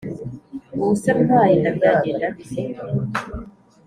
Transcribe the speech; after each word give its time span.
ubuse 0.73 1.09
ntwaye 1.23 1.51
inda 1.55 1.71
byagenda 1.77 2.25
bite 2.35 2.61